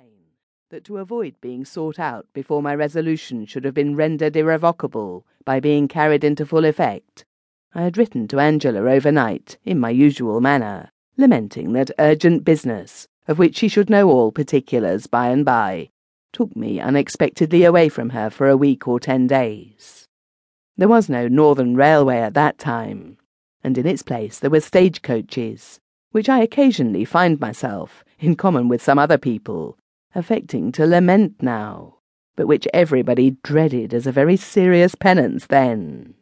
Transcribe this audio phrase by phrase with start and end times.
[0.00, 0.12] plain
[0.70, 5.60] that to avoid being sought out before my resolution should have been rendered irrevocable by
[5.60, 7.24] being carried into full effect,
[7.74, 13.38] I had written to Angela overnight in my usual manner, lamenting that urgent business, of
[13.38, 15.90] which she should know all particulars by and by,
[16.32, 20.06] took me unexpectedly away from her for a week or ten days.
[20.76, 23.18] There was no Northern Railway at that time,
[23.62, 25.80] and in its place there were stagecoaches,
[26.12, 29.76] which I occasionally find myself, in common with some other people,
[30.14, 31.96] affecting to lament now,
[32.36, 36.14] but which everybody dreaded as a very serious penance then.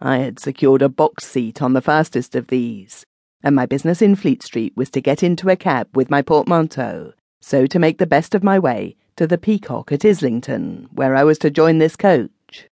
[0.00, 3.04] I had secured a box seat on the fastest of these,
[3.42, 7.12] and my business in Fleet Street was to get into a cab with my portmanteau,
[7.40, 11.24] so to make the best of my way to the Peacock at Islington, where I
[11.24, 12.68] was to join this coach.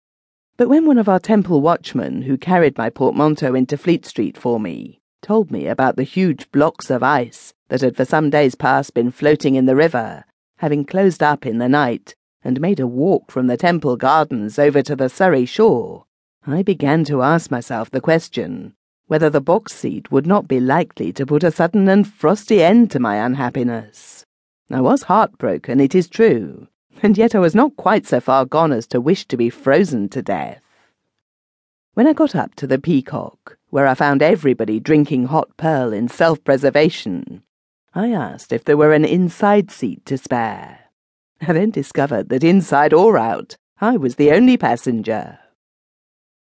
[0.57, 4.61] But when one of our Temple watchmen, who carried my portmanteau into Fleet Street for
[4.61, 8.95] me, told me about the huge blocks of ice that had for some days past
[8.95, 10.25] been floating in the river,
[10.61, 12.15] having closed up in the night
[12.45, 16.05] and made a walk from the Temple Gardens over to the Surrey shore,
[16.47, 18.75] I began to ask myself the question
[19.07, 22.91] whether the box seat would not be likely to put a sudden and frosty end
[22.91, 24.27] to my unhappiness.
[24.71, 26.69] I was heartbroken, it is true,
[27.03, 30.11] and yet I was not quite so far gone as to wish to be frozen
[30.11, 30.61] to death.
[31.95, 36.09] When I got up to the Peacock, where I found everybody drinking hot purl in
[36.09, 37.45] self preservation,
[37.95, 40.91] I asked if there were an inside seat to spare.
[41.41, 45.39] I then discovered that inside or out, I was the only passenger.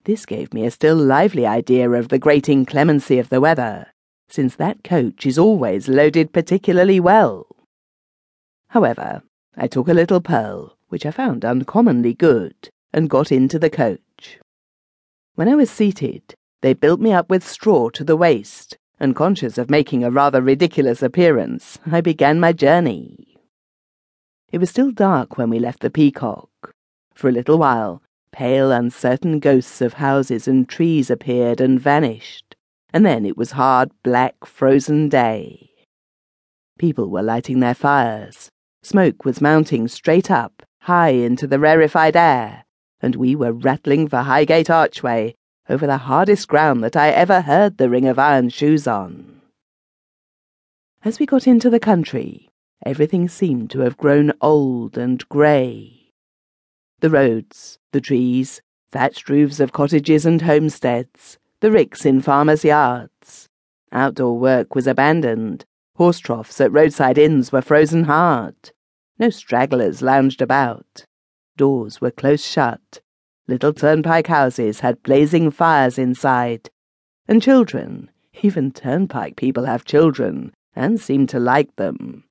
[0.04, 3.86] This gave me a still lively idea of the great inclemency of the weather,
[4.28, 7.46] since that coach is always loaded particularly well.
[8.68, 9.22] However,
[9.56, 14.38] I took a little purl, which I found uncommonly good, and got into the coach.
[15.34, 19.56] When I was seated, they built me up with straw to the waist, and conscious
[19.56, 23.38] of making a rather ridiculous appearance, I began my journey.
[24.52, 26.74] It was still dark when we left the Peacock.
[27.14, 32.54] For a little while, pale, uncertain ghosts of houses and trees appeared and vanished,
[32.92, 35.70] and then it was hard, black, frozen day.
[36.78, 38.50] People were lighting their fires.
[38.82, 42.64] Smoke was mounting straight up, high into the rarefied air,
[43.00, 45.34] and we were rattling for Highgate Archway
[45.70, 49.40] over the hardest ground that I ever heard the ring of iron shoes on.
[51.04, 52.50] As we got into the country,
[52.84, 56.10] everything seemed to have grown old and grey.
[56.98, 58.60] The roads, the trees,
[58.90, 63.48] thatched roofs of cottages and homesteads, the ricks in farmers' yards.
[63.92, 65.64] Outdoor work was abandoned.
[65.96, 68.72] Horse troughs at roadside inns were frozen hard.
[69.20, 71.04] No stragglers lounged about.
[71.56, 73.00] Doors were close shut,
[73.50, 76.70] Little turnpike houses had blazing fires inside.
[77.26, 78.08] And children,
[78.44, 82.22] even turnpike people have children, and seem to like them,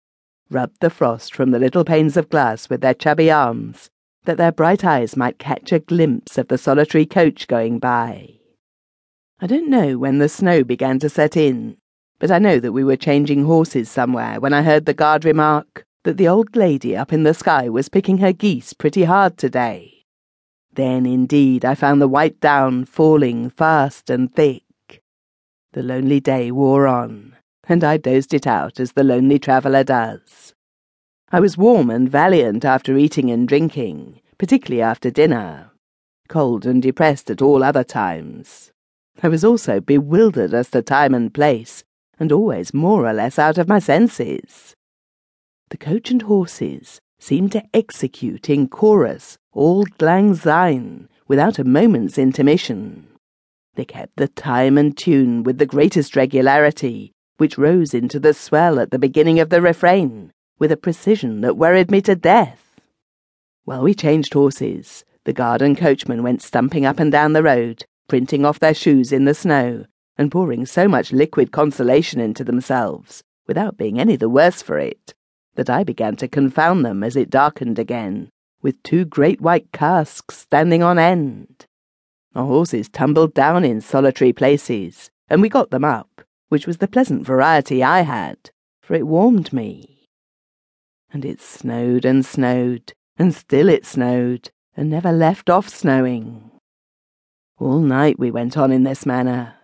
[0.49, 3.89] rubbed the frost from the little panes of glass with their chubby arms,
[4.23, 8.35] that their bright eyes might catch a glimpse of the solitary coach going by.
[9.41, 11.75] I don't know when the snow began to set in,
[12.19, 15.83] but I know that we were changing horses somewhere when I heard the guard remark
[16.05, 19.98] that the old lady up in the sky was picking her geese pretty hard today.
[20.79, 24.63] Then, indeed, I found the white down falling fast and thick.
[25.73, 27.35] The lonely day wore on,
[27.67, 30.53] and I dozed it out as the lonely traveller does.
[31.33, 35.71] I was warm and valiant after eating and drinking, particularly after dinner,
[36.29, 38.71] cold and depressed at all other times.
[39.21, 41.83] I was also bewildered as to time and place,
[42.17, 44.75] and always more or less out of my senses.
[45.71, 52.17] The coach and horses seemed to execute in chorus Auld Lang Syne without a moment's
[52.17, 53.07] intermission.
[53.75, 58.79] They kept the time and tune with the greatest regularity, which rose into the swell
[58.79, 62.75] at the beginning of the refrain with a precision that worried me to death.
[63.63, 67.85] While we changed horses, the guard and coachman went stumping up and down the road,
[68.07, 69.85] printing off their shoes in the snow,
[70.17, 75.13] and pouring so much liquid consolation into themselves, without being any the worse for it,
[75.59, 78.29] that I began to confound them as it darkened again,
[78.61, 81.65] with two great white casks standing on end.
[82.33, 86.87] Our horses tumbled down in solitary places, and we got them up, which was the
[86.87, 88.37] pleasant variety I had,
[88.81, 90.07] for it warmed me.
[91.11, 96.51] And it snowed and snowed, and still it snowed, and never left off snowing.
[97.57, 99.55] All night we went on in this manner.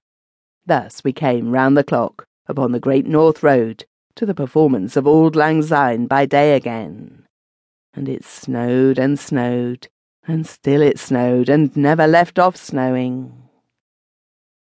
[0.65, 5.05] Thus we came round the clock upon the Great North Road to the performance of
[5.07, 7.25] Auld Lang Syne by day again.
[7.93, 9.87] And it snowed and snowed,
[10.27, 13.49] and still it snowed, and never left off snowing.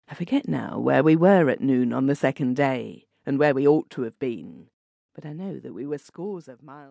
[0.09, 3.67] I forget now where we were at noon on the second day, and where we
[3.67, 4.67] ought to have been,
[5.13, 6.85] but I know that we were scores of miles.